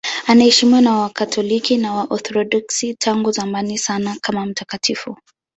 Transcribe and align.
Anaheshimiwa 0.27 0.81
na 0.81 0.95
Wakatoliki 0.99 1.77
na 1.77 1.93
Waorthodoksi 1.93 2.93
tangu 2.93 3.31
zamani 3.31 3.77
sana 3.77 4.15
kama 4.21 4.45
mtakatifu. 4.45 5.17